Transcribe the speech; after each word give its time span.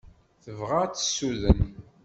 Tebɣa 0.43 0.77
ad 0.83 0.91
t-tessuden. 0.93 1.61